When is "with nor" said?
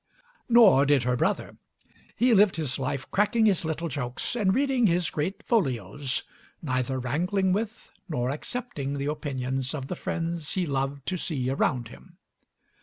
7.53-8.31